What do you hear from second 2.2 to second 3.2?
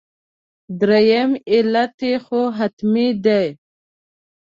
خو حتمي